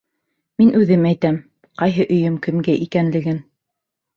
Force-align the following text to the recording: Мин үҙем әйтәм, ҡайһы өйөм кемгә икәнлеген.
Мин 0.61 0.71
үҙем 0.79 1.03
әйтәм, 1.09 1.37
ҡайһы 1.83 2.07
өйөм 2.17 2.41
кемгә 2.47 2.79
икәнлеген. 2.87 3.39